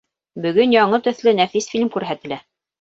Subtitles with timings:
[0.45, 2.45] Бөгөн яңы төҫлө нәфис фильм күрһәтелә.